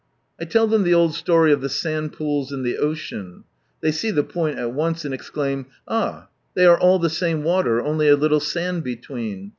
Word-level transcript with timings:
I 0.39 0.45
tell 0.45 0.65
them 0.65 0.81
the 0.81 0.95
old 0.95 1.11
siory 1.11 1.53
of 1.53 1.61
the 1.61 1.69
sand 1.69 2.11
pools 2.13 2.51
and 2.51 2.65
the 2.65 2.75
ocean. 2.75 3.43
They 3.81 3.91
see 3.91 4.09
the 4.09 4.23
point 4.23 4.57
at 4.57 4.71
once, 4.73 5.05
and 5.05 5.13
exclaim, 5.13 5.67
"Ah, 5.87 6.27
they 6.55 6.65
are 6.65 6.79
ail 6.81 6.97
the 6.97 7.07
same 7.07 7.43
water, 7.43 7.79
only 7.79 8.07
a 8.07 8.15
little 8.17 8.39
sand 8.39 8.83
between!" 8.83 9.49